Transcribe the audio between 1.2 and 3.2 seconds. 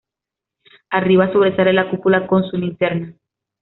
sobresale la cúpula con su linterna.